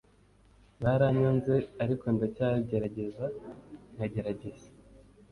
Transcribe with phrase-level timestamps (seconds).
[0.81, 3.25] baranyanze, ariko ndacyagerageza
[3.93, 4.67] nkagerageza.